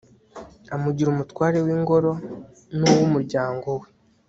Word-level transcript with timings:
amugira 0.75 1.07
umutware 1.11 1.57
w'ingoro 1.65 2.11
n'uw'umuryango 2.77 3.67
we 3.79 3.87